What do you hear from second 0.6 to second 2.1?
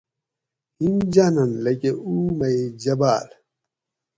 ہِم جاۤنن لکۤہ